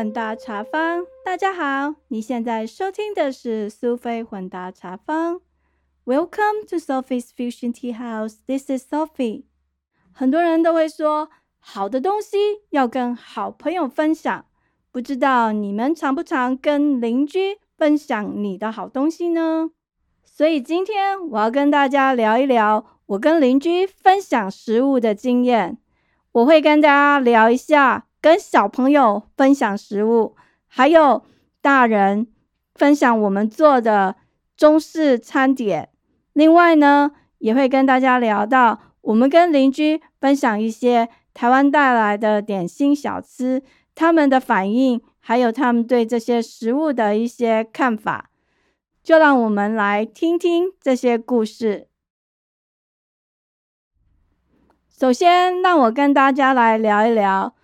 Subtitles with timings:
[0.00, 5.42] 混搭茶坊，大家好，你现在收听的是苏菲混搭茶坊。
[6.06, 8.36] Welcome to Sophie's Fusion Tea House.
[8.46, 9.44] This is Sophie.
[10.10, 11.28] 很多人都会说，
[11.58, 12.38] 好的东西
[12.70, 14.46] 要跟好朋友分享。
[14.90, 19.72] 不知道你们常不常跟邻居分享你的好东西呢？
[20.24, 25.76] 所以今天我要跟大家聊一聊我跟邻居分享食物的经验。
[26.32, 28.06] 我会跟大家聊一下。
[28.20, 31.24] 跟小朋友分享食物，还有
[31.60, 32.26] 大人
[32.74, 34.16] 分享我们做的
[34.56, 35.88] 中式餐点。
[36.32, 43.62] 另外呢，也会跟大家聊到我们跟邻居分享一些台湾带来的点心小吃，
[43.94, 48.30] 他们的反应，还有他们对这些食物的一些看法。
[49.02, 51.88] 就让我们来听听这些故事。
[54.90, 57.54] 首先，让我跟大家来聊一聊。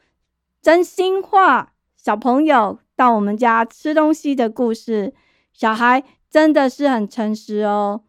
[0.67, 5.15] 真心话，小朋友到我们家吃东西的故事，
[5.53, 8.03] 小孩真的是很诚实哦。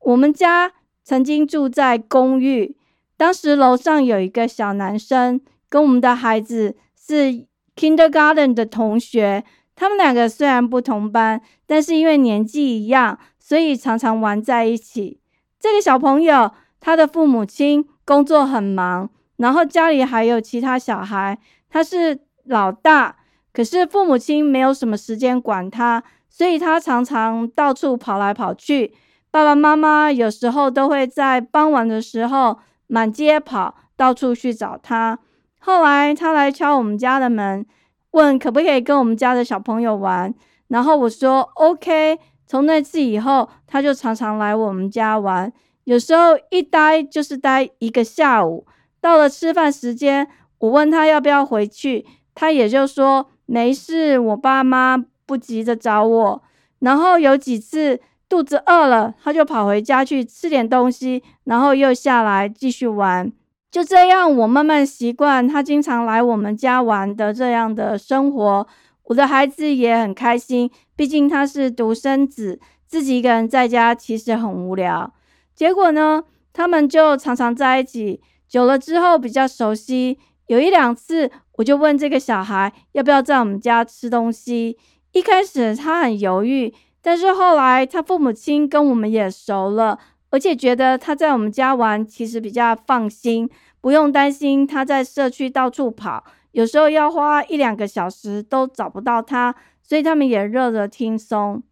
[0.00, 0.72] 我们家
[1.04, 2.76] 曾经住在公寓，
[3.16, 9.44] 当时楼上有一个小男生，跟我们的孩子是 kindergarten 的同学。
[9.76, 15.20] 他们两个虽然不同班，但是因为年纪一样，所以常常玩在一起。
[15.60, 21.38] 这个小朋友，他的父母亲工作很忙，然后家里还有其他小孩。
[21.72, 23.16] 他是老大，
[23.50, 28.92] 可是父母亲没有什么时间管他，所以他常常到处跑来跑去。
[29.30, 35.18] 爸爸妈妈有时候都会在傍晚的时候满街跑，到处去找他。
[35.58, 37.64] 后来他来敲我们家的门，
[38.10, 40.34] 问可不可以跟我们家的小朋友玩。
[40.68, 42.18] 然后我说 OK。
[42.44, 45.50] 从那次以后，他就常常来我们家玩，
[45.84, 48.66] 有时候一待就是待一个下午。
[49.00, 50.28] 到了吃饭时间。
[50.62, 52.06] 我问他要不要回去，
[52.36, 54.96] 他也就说没事，我爸妈
[55.26, 56.42] 不急着找我。
[56.78, 63.32] 然后有几次肚子饿了，他就跑回家去吃点东西，然后又下来继续玩。
[63.72, 68.66] 就这样，我慢慢习惯他经常来我们家玩的这样的生活。
[69.06, 75.12] 我的孩子也很开心，毕竟他是独生子，自己一个人在家其实很无聊。
[75.56, 76.22] 结果呢，
[76.52, 80.20] 他们就常常在一起，久了之后比较熟悉。
[80.52, 84.76] 有一两次，我就问这个小孩要不要在我们家吃东西。
[85.12, 89.98] 一开始他很犹豫，但是后来他父母亲跟我们也熟了，
[90.28, 93.48] 而且觉得他在我们家玩其实比较放心，
[93.80, 101.62] 不用担心他在社区到处跑，有时候要花一两个小时都找不到他，所以他们也热得轻松。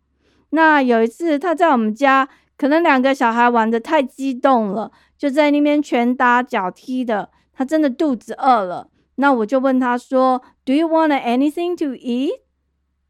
[0.53, 2.27] 那有一次他在我们家，
[2.57, 7.29] 可能两个小孩玩得太激动了，就在那边拳打脚踢的。
[7.61, 12.41] 他真的肚子饿了，那我就问他说：“Do you want anything to eat？”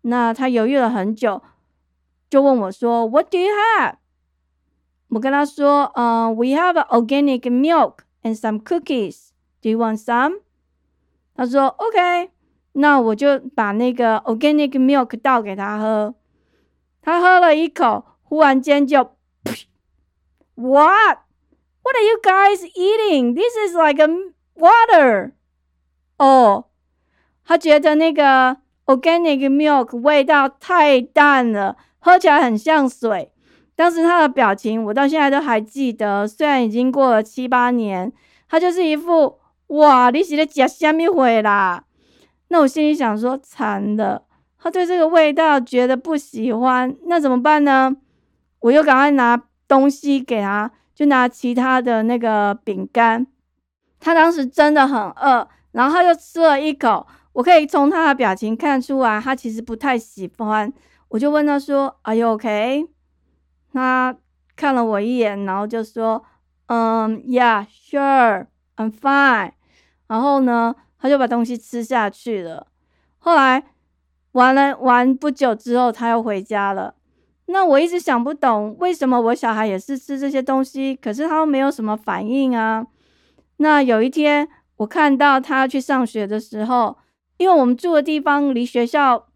[0.03, 1.41] 那他犹豫了很久，
[2.29, 3.95] 就问我说：“What do you have？”
[5.11, 9.29] 我跟他说：“嗯，We have organic milk and some cookies.
[9.63, 10.41] Do you want some？”
[11.37, 12.31] 他说：“OK。”
[12.75, 16.17] 那我就把那个 organic milk 倒给他喝。
[17.01, 19.13] 他喝了一口，忽然间就
[20.57, 23.37] ，What？What are you guys eating?
[23.37, 24.09] This is like a
[24.61, 25.33] Water，
[26.19, 26.67] 哦，
[27.45, 33.33] 他觉得那个 organic milk 味道太淡了，喝起来很像水。
[33.75, 36.29] 当时他的表情，我到现在都还记得。
[36.29, 38.13] 虽然已经过了七八年，
[38.49, 39.39] 他就是一副
[39.69, 41.85] 哇，你是在吃虾米回啦？
[42.49, 44.25] 那我心里想说，惨了，
[44.59, 47.97] 他对这个味道觉得不喜欢，那怎么办呢？
[48.59, 53.27] 我又赶快拿东西给他，就拿其他的那个饼干。
[54.01, 57.07] 他当时真的很饿，然后他就吃了一口。
[57.33, 60.73] 我可以从他的表情看出来，他其实不太喜欢。
[61.09, 62.89] 我就问他说：“Are you okay？”
[63.73, 64.17] 他
[64.57, 66.25] 看了我一眼，然后就说
[66.67, 69.53] ：“嗯，Yeah, sure, I'm fine。”
[70.09, 72.67] 然后呢，他就把东西吃下去了。
[73.19, 73.63] 后来
[74.33, 76.95] 玩了玩不久之后，他又回家了。
[77.47, 82.87] 那我一直想不懂，为什么我小孩也是吃这些东西，可是他都没有什么反应啊？
[83.63, 84.49] 那有一天，
[84.79, 86.97] 我看到他去上学的时候，
[87.37, 89.27] 因为我们住的地方离学校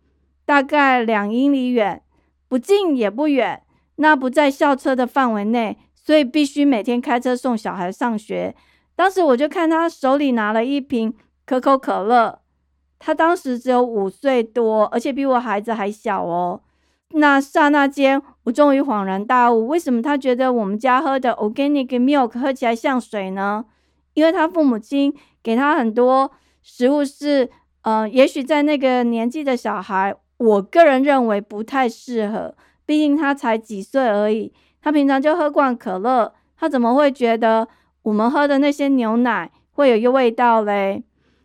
[0.46, 2.02] 大概两英里远，
[2.48, 3.62] 不近也不远，
[3.96, 8.54] 那不在校车的范围内，所以必须每天开车送小孩上学。
[8.96, 11.12] 当时我就看他手里拿了一瓶
[11.44, 12.40] 可口可乐，
[12.98, 16.62] 他当时只有五岁多，而且比我孩子还小哦。
[17.10, 23.66] 那刹那间，我终于恍然大悟，为什么他觉得我们家喝的 organic milk 喝起来像水呢？
[24.14, 26.30] 因为他父母亲给他很多
[26.62, 27.50] 食物是
[27.82, 32.56] 呃，也许在那个年纪的小孩，我个人认为不太适合，
[32.86, 37.68] 毕竟他才几岁而已，他平常就喝惯可乐，他怎么会觉得
[38.02, 41.04] 我们喝的那些牛奶会有一个味道嘞？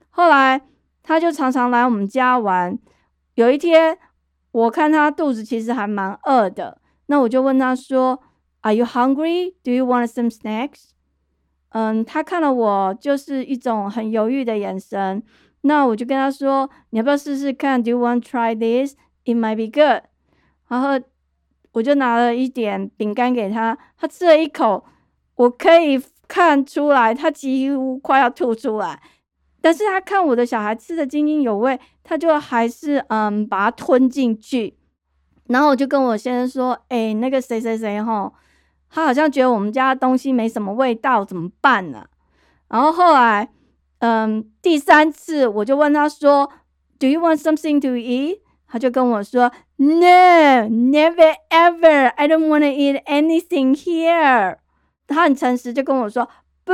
[0.10, 0.62] 后来
[1.04, 2.80] 他就常常来我们家玩，
[3.36, 3.98] 有一天
[4.52, 8.22] 我看他肚子其实还蛮饿的，那我就问他说。
[8.62, 9.54] Are you hungry?
[9.64, 10.90] Do you want some snacks?
[11.70, 15.22] 嗯，他看了我就是一种很犹豫的眼神。
[15.62, 18.96] 那我就跟他说：“你要不要试试看？Do you want try this?
[19.26, 20.04] It might be good。”
[20.70, 21.00] 然后
[21.74, 24.86] 我就拿了一点饼干给他，他吃了一口，
[25.36, 29.02] 我可以看出来他几乎快要吐出来。
[29.62, 34.78] 但是他看我的小孩吃的津津有味，他就还是嗯把它吞进去。
[35.48, 38.34] 然后我就跟我先生说：“哎，那个谁谁谁吼。”
[38.90, 42.06] 他好像觉得我们家东西没什么味道，怎么办呢？
[42.68, 43.50] 然后后来，
[44.00, 46.50] 嗯，第三次我就问他说
[47.00, 52.08] ：“Do you want something to eat？” 他就跟我说：“No, never ever.
[52.10, 54.58] I don't want to eat anything here。”
[55.08, 56.30] 他很诚实，就跟我说
[56.64, 56.74] ：“不，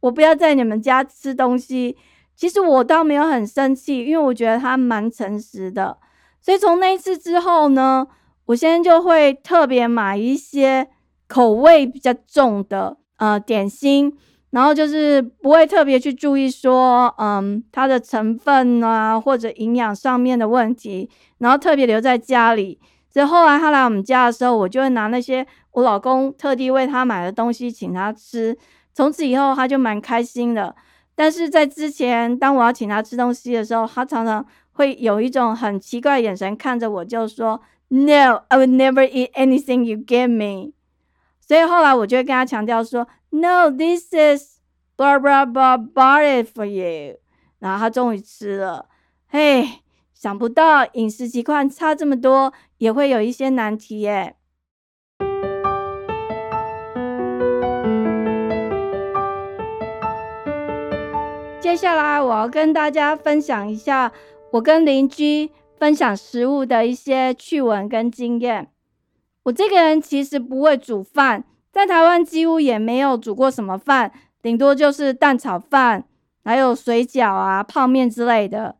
[0.00, 1.96] 我不要在你们家吃东西。”
[2.34, 5.98] 其实我倒没有很生气，因为我觉得他蛮诚实的。
[6.40, 8.06] 所以从那一次之后呢，
[8.46, 10.88] 我现在就会特别买一些。
[11.28, 14.12] 口味比较重的呃点心，
[14.50, 22.78] 然后就是不会特别去注意说，嗯，它的成分啊或者营养上面的问题，然后特别留在家里。
[23.10, 28.56] 所以后来他来我们家的时候，我就会拿那些我老公特地为他买的东西请他吃。
[28.92, 30.74] 从此以后，他就蛮开心的。
[31.14, 37.58] 但是在之前，当我要请他吃东西的时候，他常常会有一种很奇怪的眼神看着我，就说
[37.88, 40.72] ：“No, I will never eat anything you give me。”
[41.46, 44.58] 所以后来我就会跟他强调说，No, this is
[44.96, 47.18] blah blah blah bought it for you。
[47.60, 48.88] 然后他终于吃了。
[49.28, 49.64] 嘿，
[50.12, 54.34] 想不到饮食习惯差这么多，也会有一些难题耶。
[61.60, 64.10] 接下来我要跟大家分享一下
[64.52, 68.72] 我跟邻居分享食物的一些趣闻跟经验。
[69.46, 74.12] 我这个人其实不会煮饭，在台湾几乎也没有煮过什么饭，
[74.42, 76.04] 顶多就是蛋炒饭，
[76.44, 78.74] 还有水饺啊、泡面之类的。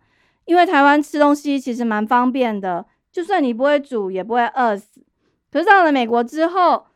[0.45, 5.05] 因为台湾吃东西其实蛮方便的，就算你不会煮，也不会饿死。
[5.53, 6.87] 可是到了美国之后，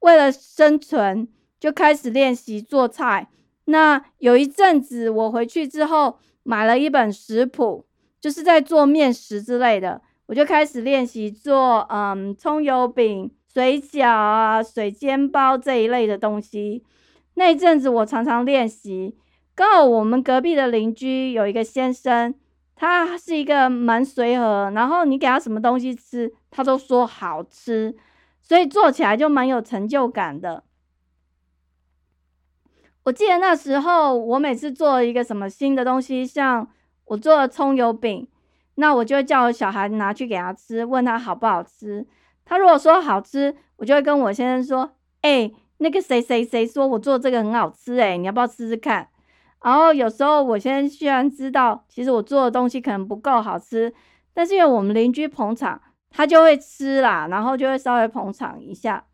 [0.00, 1.26] 为了生存，
[1.58, 3.28] 就开始练习做菜。
[3.64, 7.86] 那有一阵子，我回去之后买了一本食谱，
[8.20, 10.02] 就是在做面食之类的。
[10.26, 16.82] 我就开始练习做，嗯，葱油饼、水饺啊、水煎包这一类的东西。
[17.34, 19.16] 那一阵子我常常练习。
[19.54, 22.34] 刚好我们隔壁的邻居有一个先生，
[22.74, 27.94] 他是一个蛮随和，然后你给他什么东西吃，他都说好吃，
[28.40, 30.64] 所以做起来就蛮有成就感的。
[33.02, 36.66] 我记得那时候，我每次做一个什么新的东西，像
[37.04, 38.26] 我做了葱油饼。
[38.76, 42.06] 那我就会叫我小孩拿去给他吃，问他好不好吃。
[42.44, 49.08] 他如果说好吃，我就会跟我先生说：“哎，那个谁谁谁说我做这个很好吃，哎，你要不要吃吃看？”
[49.62, 53.94] 然后有时候我先生虽然知道，其实我做的东西可能不够好吃，
[54.34, 59.04] 但是因为我们邻居捧场，他就会吃啦，然后就会稍微捧场一下。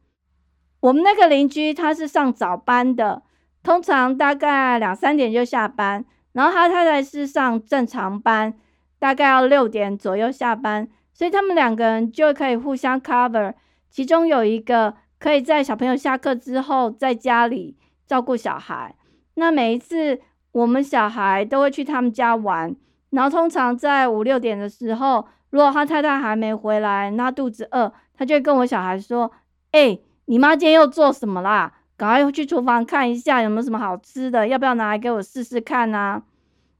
[0.80, 3.23] 我们那个邻居他是上早班的，
[3.62, 8.54] 通常大概两三点就下班，然后他太太是上正常班。
[9.00, 13.54] 大概要六点左右下班，所以他们两个人就可以互相 cover。
[13.88, 17.76] 其中有一个可以在小朋友下课之后在家里
[18.07, 18.95] 照顾小孩。
[19.35, 20.21] 那每一次
[20.52, 22.76] 我们小孩都会去他们家玩，
[23.09, 29.33] 然后通常在五六点的时候，如果他太太还没回来，那肚子饿，他就会跟我小孩说
[29.73, 31.73] ：“哎，你妈今天又做什么啦？
[31.97, 36.23] 赶快去厨房看一下有没有什么好吃的，要不要拿来给我试试看啊？”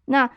[0.05, 0.31] 那。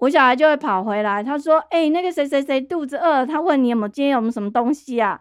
[0.00, 5.20] 我小孩就会跑回来，他说：“哎，那个谁谁谁肚子饿，他问你有没有今天有没有什么东西啊？”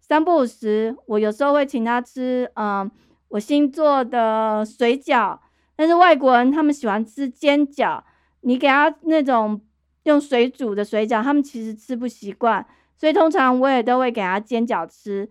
[0.00, 2.90] 三不五时，我有时候会请他吃，嗯，
[3.28, 5.38] 我新做的水饺。
[5.76, 8.02] 但是外国人他们喜欢吃煎饺，
[8.40, 9.60] 你给他那种
[10.02, 15.30] 用水煮的水饺，他们其实吃不习惯，所以通常我也都会给他煎饺吃。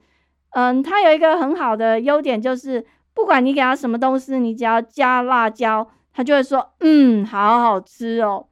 [0.52, 8.46] 嗯，他有一个很好的优点，就是不管你给他什么东西，你只要加辣椒，他就会说：“嗯，好好吃哦。”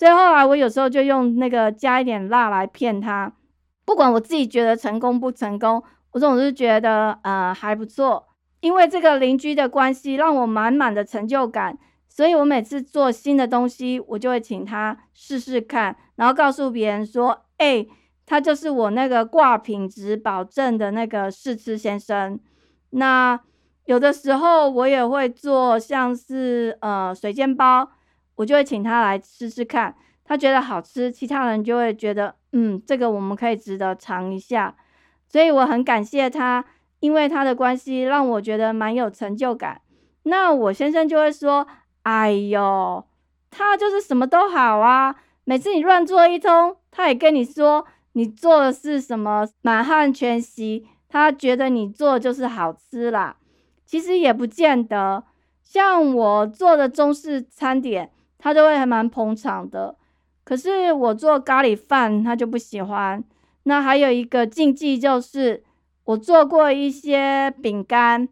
[0.00, 3.30] 所以后来我有时候就用那个加一点辣来骗他，
[3.84, 8.26] 不管我自己觉得成功不成功，我总是觉得呃还不错。
[8.60, 11.76] 因为这个邻居的关系让我满满的成就感，
[12.08, 17.86] 所以我每次做新的东西，我就会请他试试看，然后告诉别人说：“哎，
[18.24, 22.40] 他就是我那个挂品质保证的那个试吃先生。”
[22.92, 23.38] 那
[23.84, 27.90] 有的时候我也会做像是呃水煎包，
[28.40, 29.94] 我就会请他来吃吃看，
[30.24, 34.74] 他觉得好吃，其他人就会觉得嗯，这个我们可以值得尝一下。
[35.28, 36.64] 所以我很感谢他，
[37.00, 39.82] 因为他的关系让我觉得蛮有成就感。
[40.22, 41.66] 那我先生就会说
[42.04, 43.04] ：“哎呦，
[43.50, 53.36] 他就是什么都好啊，每次你乱做一通，他也跟你说你做的是什么满汉全席，他觉得你做就是好吃啦。
[53.84, 55.24] 其实也不见得，
[55.62, 59.94] 像我做的中式餐点，他都会还蛮捧场的。
[60.42, 63.22] 可是我做咖喱饭，他就不喜欢。
[63.64, 65.62] 那还有一个禁忌就是，
[66.04, 68.28] 我做过一些饼干。”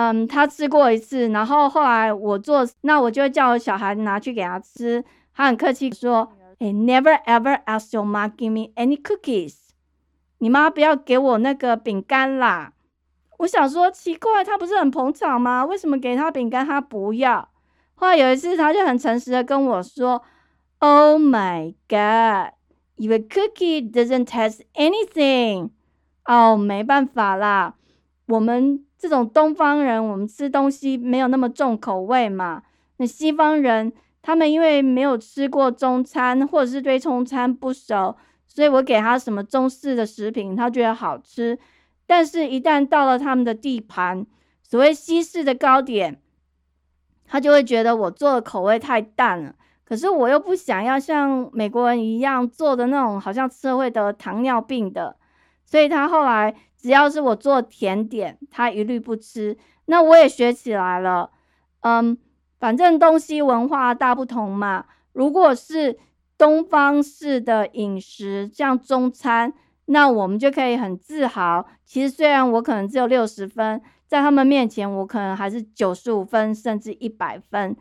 [0.00, 5.04] 嗯，他吃过一次，然后后来我做，那我就叫我小孩拿去给他吃。
[5.34, 9.56] 他很客气说：“哎，never ever ask your mom give me any cookies。
[10.38, 12.74] 你妈不要给我那个饼干啦。”
[13.38, 15.64] 我想说奇怪，他不是很捧场吗？
[15.64, 17.48] 为什么给他饼干他不要？
[17.98, 20.22] 后来有一次，他就很诚实的跟我说
[20.78, 22.54] ：“Oh my god,
[22.96, 25.70] your cookie doesn't taste anything。”
[26.24, 27.74] 哦，没办法啦，
[28.26, 28.84] 我们。
[29.00, 32.64] 这种东方人，我们吃东西没有那么重口味嘛。
[32.96, 38.16] 那西方人，他们因为没有吃过中餐，或者是对中餐不熟，
[38.48, 41.56] 所以我给他什么中式的食品，他觉得好吃。
[42.08, 44.26] 但是，一旦到了他们的地盘，
[44.64, 46.20] 所谓西式的糕点，
[47.28, 49.54] 他就会觉得我做的口味太淡了。
[49.84, 55.16] 可是，我又不想要像美国人一样做的那种，好像吃会得糖尿病的。
[55.64, 56.54] 所以他后来。
[56.80, 59.58] 只要是我做甜点，他一律不吃。
[59.86, 61.28] 那我也学起来了，
[61.80, 62.16] 嗯，
[62.60, 64.84] 反正东西文化大不同嘛。
[65.12, 65.98] 如果是
[66.38, 69.52] 东方式的饮食，像中餐，
[69.86, 71.66] 那我们就可以很自豪。
[71.84, 77.76] 其实虽然我可能只有六十分，在他们面前我可能还是九十五分甚至一百分。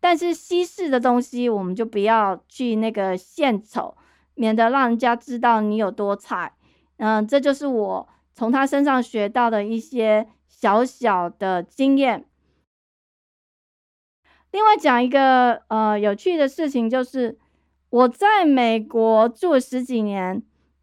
[0.00, 3.96] 但是西式的东西，我们就不要去那个献丑，
[4.34, 6.52] 免得让人家知道你有多菜。
[6.98, 8.08] 嗯，这就是我。
[8.34, 12.24] 从他身上学到的一些小小的经验。
[14.52, 17.36] 另外讲一个呃有趣的事情，就是
[17.90, 20.40] 我在美国住十几年，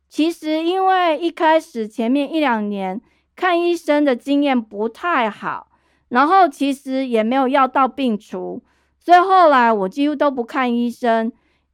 [0.10, 3.02] 其实因为一开始前面一两年
[3.36, 5.68] 看医生的经验不太好，
[6.10, 8.63] 然后其实也没有药到病除，
[9.00, 11.32] 所以后来我几乎都不看医生。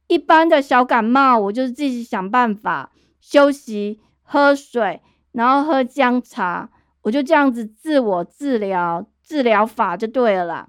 [0.08, 2.90] 一般的小感冒，我就是自己想办法
[3.20, 5.00] 休息、喝水。
[5.32, 6.68] 然后喝姜茶，
[7.00, 10.68] 我就这样子自我治疗，治疗法就对了啦。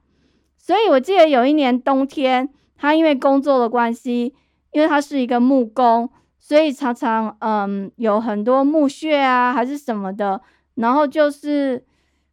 [0.58, 2.48] 所以我记得有一年冬天，
[2.78, 4.34] 他因为工作的关系，
[4.72, 6.10] 因为他是一个木工，
[6.40, 10.40] 所以常常嗯有很多木屑啊还是什么的，
[10.76, 11.86] 然后就是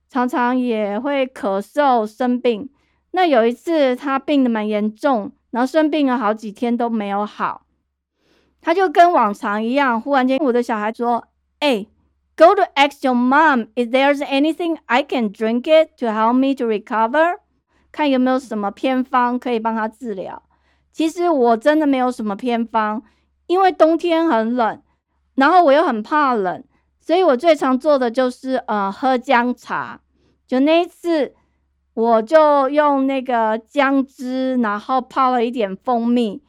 [0.08, 2.68] 常常也会咳嗽生病。
[3.12, 7.66] 那有一次他病的蛮严重，然后生病了好几天都没有好，
[8.60, 11.28] 他就跟往常一样，忽然间我的小孩说
[11.60, 11.86] ：“哎。”
[12.36, 16.54] Go to ask your mom if there's anything I can drink it to help me
[16.54, 17.36] to recover。
[17.92, 20.42] 看有没有什么偏方可以帮他治疗。
[20.90, 23.02] 其实我真的没有什么偏方，
[23.46, 24.80] 因为冬天很冷，
[25.34, 26.64] 然后我又很怕冷，
[27.00, 30.00] 所以我最常做的就是呃喝姜茶。
[30.46, 31.34] 就那一次，
[31.94, 36.42] 我就用那个姜汁，然后泡了一点蜂蜜，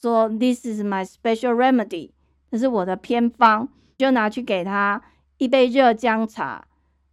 [0.00, 2.12] 说 This is my special remedy，
[2.50, 3.68] 这是我的偏方。
[3.98, 5.00] 就拿去给他
[5.38, 6.64] 一杯热姜茶，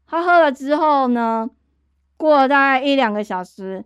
[0.08, 1.52] 他喝了之后呢，
[2.18, 3.86] 过了大概一两个小时，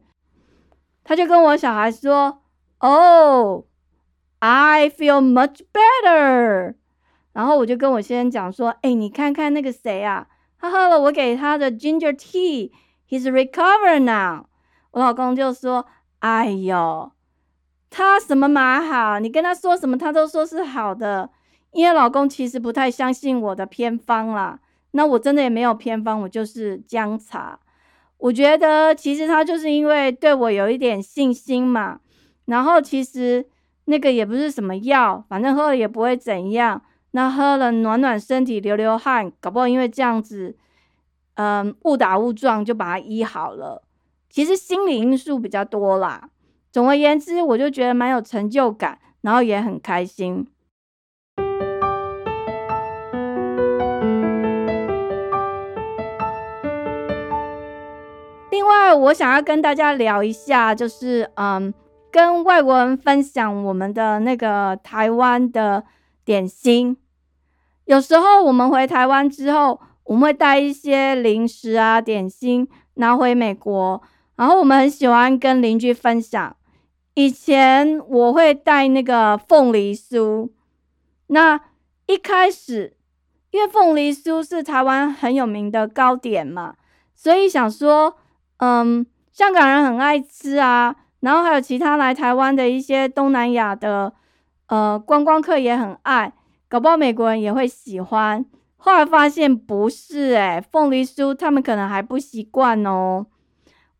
[1.04, 2.42] 他就跟我小孩说
[2.78, 3.66] ：“Oh,
[4.40, 6.76] I feel much better。”
[7.34, 10.28] 然后我就跟我先生讲说：“哎，你看看那个谁啊，
[10.60, 14.46] 他喝了我给他的 ginger tea，he's recovered now。”
[14.92, 15.86] 我老公就说
[16.20, 17.12] ：“哎呦，
[17.90, 21.32] 他什么蛮好，你跟他说什么，他都说是好的。”
[21.74, 24.60] 因为老公其实不太相信我的偏方啦，
[24.92, 27.60] 那我真的也没有偏方，我就是姜茶。
[28.20, 32.00] 我觉得其实他就是因为对我有一点信心嘛，
[32.46, 33.48] 然后其实
[33.86, 36.84] 那个也不是什么药，反正喝了也不会怎样。
[37.16, 40.58] 那喝了暖暖身体，流流汗，搞不好因为这样子，
[41.36, 43.84] 嗯，误打误撞就把它医好了。
[44.32, 46.30] 其实心理因素比较多啦。
[46.72, 50.48] 总而言之，我就觉得蛮有成就感，然后也很开心。
[58.50, 61.72] 另外我想要跟大家聊一下，就是嗯，
[62.12, 65.84] 跟外国人分享我们的那个台湾的
[66.26, 66.98] 点心。
[67.86, 74.02] 有时候我们回台湾之后，我们会带一些零食啊、点心拿回美国，
[74.36, 76.56] 然后我们很喜欢跟邻居分享。
[77.16, 80.50] 以前我会带那个凤梨酥，
[81.28, 81.60] 那
[82.08, 82.96] 一开始
[83.52, 86.76] 因为凤梨酥是台湾很有名的糕点嘛，
[87.14, 88.16] 所以想说，
[88.58, 94.14] 嗯，香港人很爱吃啊，然后还有其他来台湾的一些东南亚的
[94.68, 96.34] 呃观光客也很爱，
[96.74, 98.44] 搞不好美国人也会喜欢。
[98.78, 103.28] 后来发现不是诶，凤梨酥他们可能还不习惯哦。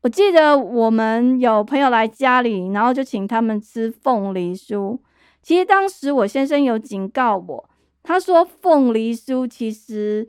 [0.02, 4.98] 我记得我们有朋友来家里，然后就请他们吃凤梨酥。
[5.44, 7.70] 其实当时我先生有警告我，
[8.02, 10.28] 他说凤梨酥其实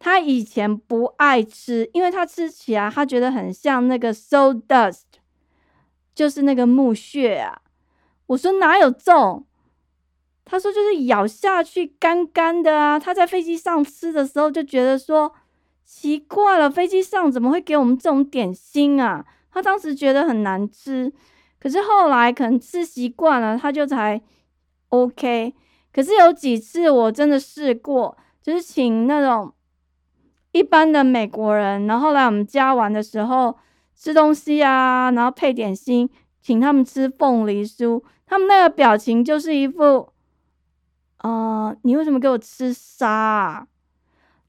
[0.00, 5.02] 他以前不爱吃，因为他吃起来他觉得很像那个 sawdust，
[6.12, 7.62] 就是那个木屑啊。
[8.26, 9.46] 我说哪有这种？
[10.46, 12.98] 他说就是咬下去干干的啊。
[12.98, 15.30] 他在飞机上吃的时候就觉得说。
[15.88, 19.24] 奇怪了，飞机上怎么会给我们这种点心啊？
[19.52, 21.12] 他当时觉得很难吃，
[21.60, 24.20] 可是后来可能吃习惯了，他就才
[24.88, 25.54] OK。
[25.92, 29.54] 可是有几次我真的试过，就是请那种
[30.50, 33.56] 一般的美国人，然后来我们家玩的时候
[33.94, 36.10] 吃东西啊，然后配点心，
[36.42, 40.08] 请他们吃凤梨酥，他们那个表情就是一副，
[41.18, 43.66] 呃，你为什么给我吃沙？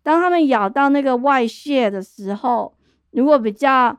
[0.03, 2.75] 当他们咬到那个外屑的时候，
[3.12, 3.97] 如果比较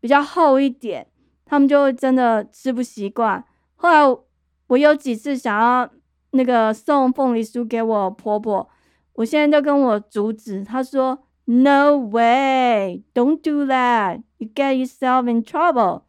[0.00, 1.06] 比较厚一点，
[1.44, 3.44] 他们就会真的吃不习惯。
[3.76, 4.22] 后来
[4.68, 5.88] 我有几次想要
[6.30, 8.68] 那个送凤梨酥给我婆婆，
[9.14, 16.02] 我现在就跟我阻止，她说：“No way, don't do that, you get yourself in trouble。”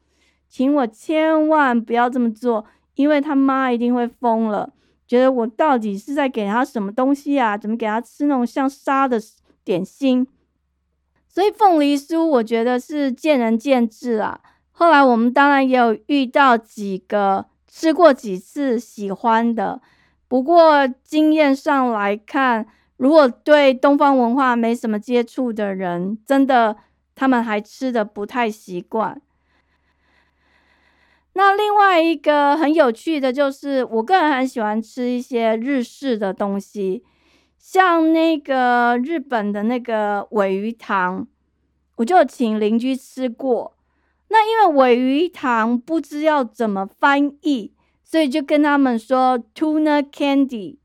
[0.47, 4.71] 请我千万不要这么做，因为他妈一定会疯了。
[5.07, 7.57] 觉得我到底是在给他什么东西啊？
[7.57, 9.21] 怎么给他吃那种像沙的
[9.63, 10.27] 点心？
[11.27, 14.39] 所以凤梨酥，我觉得是见仁见智啊。
[14.71, 19.81] 后来我们当然也有遇到几个吃过几次喜欢的，
[20.27, 22.65] 不过经验上来看，
[22.97, 26.77] 如果对东方文化没什么接触的人，真的
[27.13, 29.21] 他们还吃的不太习惯。
[31.37, 37.03] 那另外一个很有趣的就是，我个人很喜欢吃一些日式的东西，
[37.57, 41.27] 像那个日本的那个尾鱼糖，
[41.97, 43.75] 我就请邻居吃过。
[44.29, 50.77] 那因为尾鱼糖不知要怎么翻译，所以就跟他们说 tuna candy。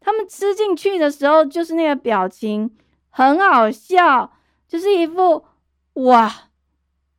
[0.00, 2.74] 他们吃进去的时候，就是那个表情
[3.10, 4.32] 很好笑，
[4.66, 5.44] 就是一副
[5.92, 6.48] 哇。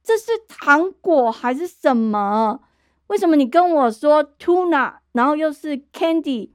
[0.04, 2.60] 这是糖果还是什么？
[3.08, 6.50] 为什么你跟我说 tuna，然后又是 candy？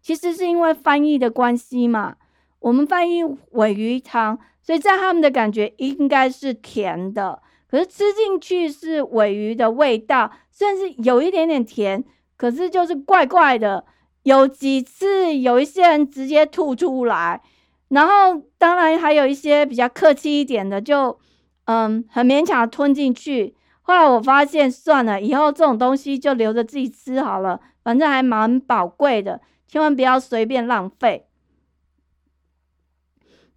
[0.00, 2.16] 其实是因为翻译的关系嘛。
[2.60, 12.02] 我们翻译尾鱼汤，所以在他们的感觉应该是甜的，可是吃进去是尾鱼的味道，虽然是有一点点甜，
[12.36, 13.84] 可是就是怪怪的。
[14.22, 17.42] 有几次有一些人直接吐出来，
[17.88, 21.18] 然后当然还有一些比较客气一点的就。
[21.64, 23.56] 嗯，很勉强吞进去。
[23.82, 31.26] 后来我发现，算了，以后这种东西就留着自己吃好了，反正还蛮宝贵的，千万不要随便浪费。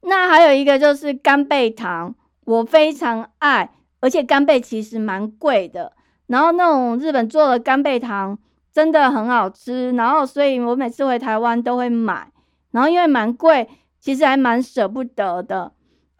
[0.02, 2.16] 那还有一个就是干贝糖，
[2.46, 5.94] 我非常爱，而且干贝其实蛮贵的。
[6.28, 8.38] 然后那种日本做的干贝糖
[8.72, 12.32] 真的很好吃，然后所以我每次回台湾都会买。
[12.72, 13.68] 然后因为蛮贵，
[14.00, 15.72] 其实还蛮舍不得的。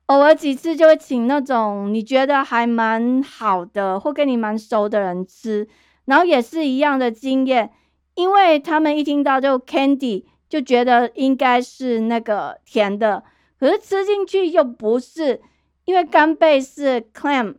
[0.08, 5.68] 偶尔几次就会请那种你觉得还蛮好的或跟你蛮熟的人吃，
[6.06, 7.72] 然后也是一样的经验，
[8.16, 13.22] 因为他们一听到就 candy 就觉得应该是那个甜的，
[13.60, 15.42] 可是吃进去又不是，
[15.84, 17.56] 因为干贝是 clam，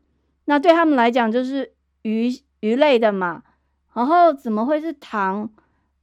[0.47, 3.43] 那对他们来讲就是鱼鱼类的嘛，
[3.93, 5.51] 然后怎么会是糖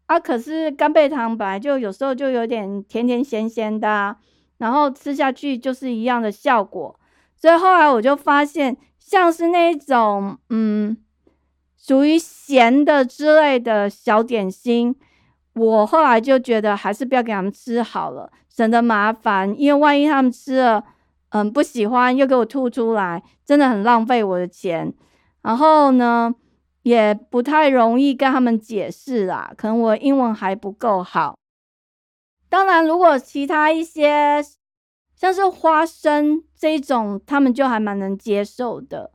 [0.06, 0.20] 啊？
[0.20, 4.16] 可是干贝糖本来就有时候就有点甜甜咸咸的。
[4.58, 7.00] 然后吃下去就是一样的效果，
[7.36, 10.98] 所以后来我就发现，像是那种嗯，
[11.78, 14.96] 属于咸的之类的小点心，
[15.54, 20.84] 我后来就觉得还是不要给他们吃好了，省得麻烦，因为万一他们吃了，
[21.30, 24.94] 嗯，不喜欢又给我吐出来，真的很浪费我的钱。
[25.42, 26.34] 然后呢，
[26.82, 31.38] 也不太容易跟他们解释啦，可能我英文还不够好。
[32.56, 34.42] 当然如果其他一些
[35.14, 39.12] 像是花生这种他们就还蛮能接受的。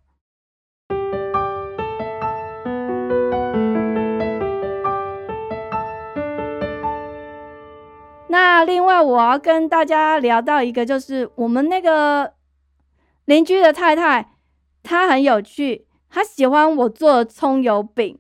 [8.29, 12.35] 那另外我要跟大家聊到一个就是我们那个
[13.24, 14.35] 邻居的太太
[14.83, 18.18] 她很有趣她喜欢我做葱油饼。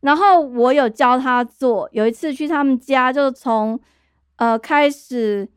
[0.00, 3.78] 然后我有教她做有一次去他们家就从
[4.38, 5.48] 呃开始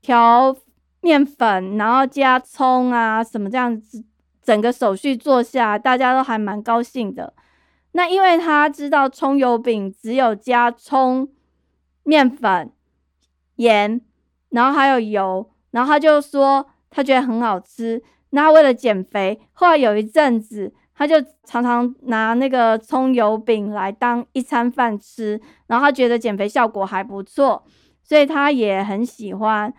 [0.00, 0.56] 调
[1.00, 4.04] 面粉，然后加葱啊什么这样子，
[4.42, 7.34] 整个手续做下，大家都还蛮高兴的。
[7.92, 11.28] 那因为他知道葱油饼只有加葱、
[12.02, 12.70] 面粉、
[13.56, 14.00] 盐，
[14.50, 18.02] 然后还有油，然后他就说他觉得很好吃。
[18.30, 27.64] 那为了减肥，后来有一阵子，他就常常拿那个葱油饼来当一餐饭吃，然后他觉得减肥效果还不错，
[28.08, 29.74] 所以他也很喜欢。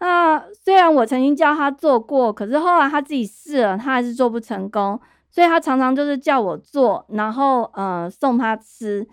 [0.00, 5.00] 那虽然我曾经教他做过，可是后来他自己试了，他还是做不成功。
[5.30, 9.08] 所以他常常就是叫我做，然后呃送他吃。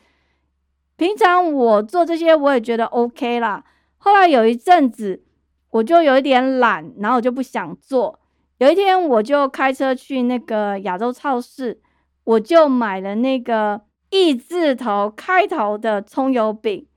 [0.96, 3.64] 平常我做这些我也觉得 OK 啦。
[3.98, 5.24] 后来有一阵子
[5.70, 8.20] 我就有一点懒，然后我就不想做。
[8.58, 11.80] 有一天我就开车去那个亚洲超市，
[12.24, 16.88] 我就买了那个“亿”字头开头的葱油饼，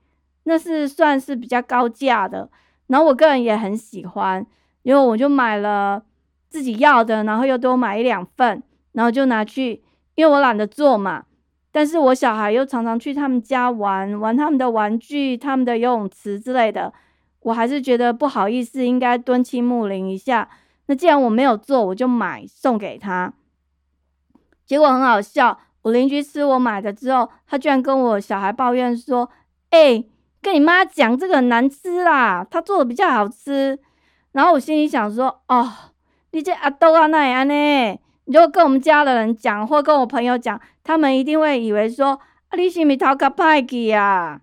[0.43, 2.49] 那是算是比较高价的。
[2.87, 4.45] 然后我个人也很喜欢，
[4.83, 6.03] 因为我就买了
[6.49, 8.61] 自己要的，然后又多买一两份。
[8.93, 9.81] 然后就拿去，
[10.15, 11.23] 因为我懒得做嘛。
[11.71, 16.91] 但是我小孩又常常去他们家玩，玩他们的玩具、他们的游泳池之类的。
[17.39, 20.49] 我还是觉得不好意思，应该蹲青木林一下。
[20.87, 23.33] 那既然我没有做，我就买送给他。
[24.65, 29.29] 结果很好笑，我邻居吃我买的之后，他居然跟我小孩抱怨说
[29.71, 30.03] ：“哎，
[30.41, 33.79] 跟你妈讲这个难吃啦，他做的比较好吃。”
[34.33, 35.71] 然后我心里想说：“哦，
[36.31, 44.41] 你这阿豆啊，那样呢？”如果跟我们家的人讲，或跟我朋友讲，他们一定会以为说：“啊，你是咪讨个派去呀？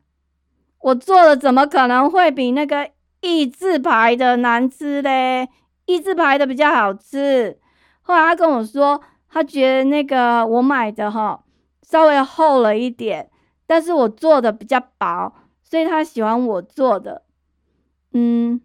[0.81, 5.49] 我做的怎么可能会比那个一字牌的难吃嘞？
[5.87, 7.59] 一字牌的比较好吃。”
[8.03, 11.41] 后来他跟我说，他觉得那个我买的哈
[11.83, 13.31] 稍微厚了一点，
[13.67, 15.33] 但是我做的比较薄，
[15.69, 17.23] 所以他喜欢我做的。
[18.13, 18.61] 嗯，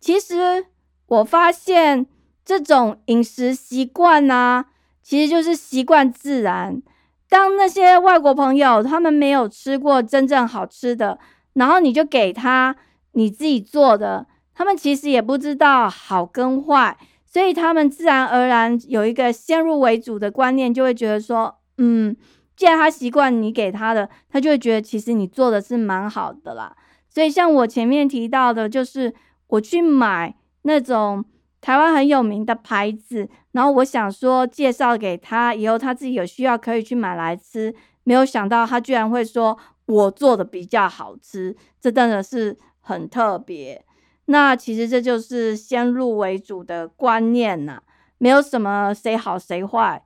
[0.00, 0.66] 其实
[1.06, 2.06] 我发现。
[2.48, 4.64] 这种饮食习惯呢，
[5.02, 6.82] 其实就是习惯自然。
[7.28, 11.18] 当那些外国朋友他们没有吃过真正好吃的，
[11.52, 12.74] 然后你就给他
[13.12, 22.16] 你自己做的，他们其实也不知道好跟坏，所以他们自然而然有一个先入为主的观念，就会觉得说，嗯，
[22.58, 26.76] 既然他习惯你给他的，他就会觉得其实你做的是蛮好的啦。
[27.08, 29.14] 所以像我前面提到的，就是
[29.46, 31.24] 我去买那种。
[31.60, 37.74] 台湾很有名的牌子，然后我想说介绍给他，以后他自己有需要可以去买来吃。
[38.04, 43.84] 没有想到他居然会说我做的比较好吃，这真的是很特别。
[44.26, 47.82] 那其实这就是先入为主的观念呐，
[48.18, 50.00] 没有什么谁好谁坏，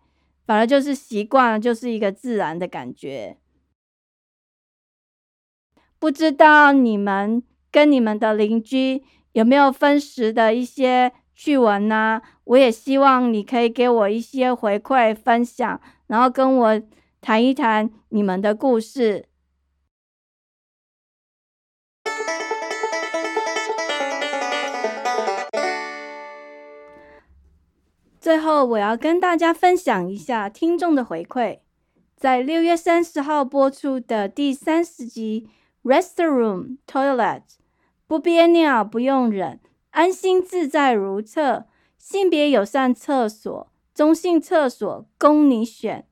[0.53, 3.39] 反而就是习惯了，就是一个自然的感觉。
[5.99, 11.11] 不知道你们跟你们的邻居有没有分食的一些？
[11.35, 16.83] 趣闻呐，我也希望你可以给我一些回馈分享，然后跟我
[17.23, 19.25] 谈一谈你们的故事。
[28.23, 31.59] 最后，我要跟大家分享一下听众的回馈，
[32.15, 35.49] 在六月三十号播出的第三十集
[35.91, 37.17] 《Restroom Toilet》，
[38.07, 39.59] 不憋尿不用忍。
[39.91, 41.67] 安心自在如厕，
[41.99, 46.07] 性别友善厕所，中性厕所供你选。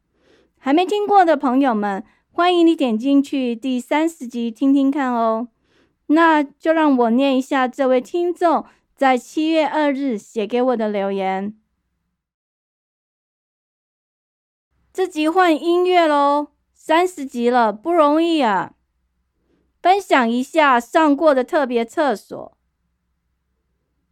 [0.58, 5.46] 还没听过的朋友们，欢迎你点进去第三十集听听看哦。
[6.08, 8.64] 那就让我念一下这位听众
[8.96, 11.54] 在七月二日写给我的留言。
[14.92, 18.72] 这集换音乐喽，三十集了，不容易啊。
[19.80, 22.58] 分享一下上过的特别厕所。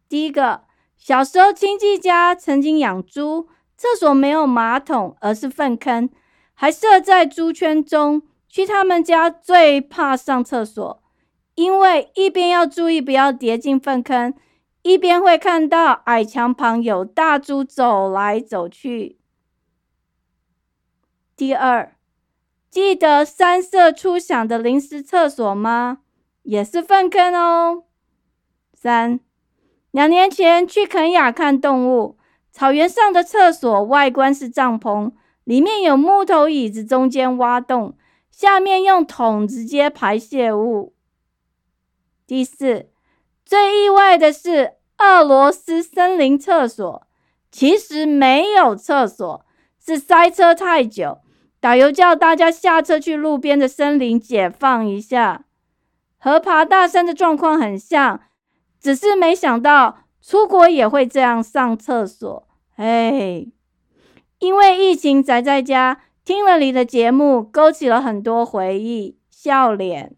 [0.07, 0.63] 第一个，
[0.95, 6.09] 小时候亲戚家曾经养猪，厕所没有马桶，而是粪坑，
[6.53, 8.21] 还设在猪圈中。
[8.47, 11.03] 去他们家最怕上厕所，
[11.55, 14.33] 因为一边要注意不要跌进粪坑，
[14.81, 19.18] 一边会看到矮墙旁有大猪走来走去。
[21.39, 21.95] 第二，
[22.69, 25.99] 记得三色初响的临时厕所吗？
[26.43, 27.85] 也是粪坑哦。
[28.73, 29.21] 三。
[29.91, 32.17] 两年前去肯雅看动物，
[32.51, 35.13] 草原上的厕所外观是帐篷，
[35.45, 37.97] 里面有木头椅子，中间挖洞，
[38.29, 40.93] 下面用桶直接排泄物。
[42.27, 42.89] 第四，
[43.45, 47.07] 最意外的是，俄罗斯森林厕所
[47.49, 49.45] 其实没有厕所，
[49.79, 51.19] 是塞车太久，
[51.59, 55.45] 导游叫大家下车去路边的森林解放一下，
[56.17, 58.21] 和爬大山的状况很像，
[58.79, 62.47] 只是没想到出国也会这样上厕所。
[62.75, 63.45] 哎，
[64.39, 70.15] 因为疫情宅在家，听了你的节目，勾起了很多回忆，笑脸。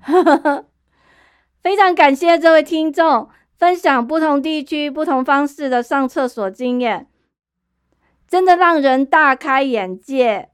[0.00, 0.66] 呵 呵
[1.62, 7.06] 非常感谢这位听众分享不同地区不同方式的上厕所经验，
[8.32, 10.52] 真的让人大开眼界。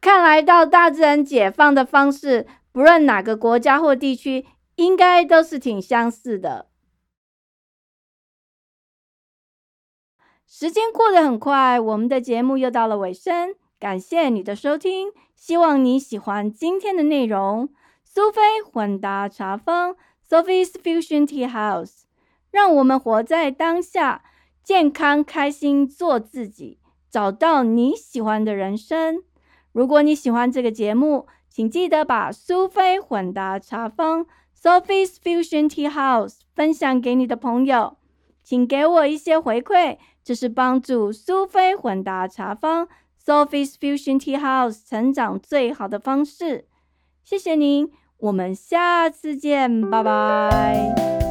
[0.00, 4.44] 看来到大自然解放的方式，不论哪个国家或地区，
[4.74, 6.66] 应该都是挺相似的。
[10.48, 13.54] 时间过得很快，我们的节目又到了尾声。
[13.78, 17.68] 感谢你的收听，希望你喜欢今天的内容。
[18.02, 19.94] 苏菲混搭茶坊
[20.28, 22.02] （Sophie's Fusion Tea House），
[22.50, 24.24] 让我们活在当下，
[24.70, 26.78] 健康开心，做自己，
[27.10, 29.20] 找到你喜欢的人生。
[29.72, 37.96] 如果你喜欢这个节目，请记得把苏菲混搭茶坊 （Sophie's Fusion Tea House） 分享给你的朋友，
[38.44, 42.86] 请给我一些回馈，这是帮助苏菲混搭茶坊。
[43.26, 46.66] Sophie's Fusion Tea House 成长最好的方式，
[47.24, 51.29] 谢谢您，我们下次见，拜拜。